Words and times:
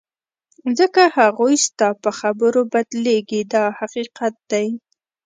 ځکه 0.77 1.01
هغوی 1.17 1.55
ستا 1.65 1.89
په 2.03 2.09
خبرو 2.19 2.61
بدلیږي 2.73 3.41
دا 3.53 3.63
حقیقت 3.77 4.33
دی. 4.51 4.67